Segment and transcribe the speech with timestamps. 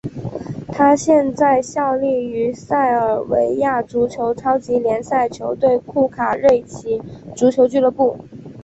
[0.67, 6.99] 他现在效力于塞尔维亚足球超级联赛球队库卡瑞奇
[7.35, 8.17] 足球俱乐部。